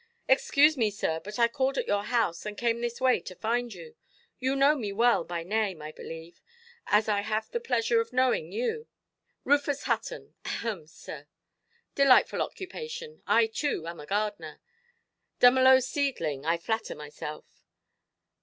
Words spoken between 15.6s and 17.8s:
Seedling', I flatter myself.